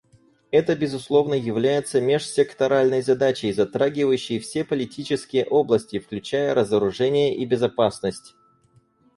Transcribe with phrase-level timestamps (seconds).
[0.49, 8.33] Это, безусловно, является межсекторальной задачей, затрагивающей все политические области, включая разоружение и безопасность.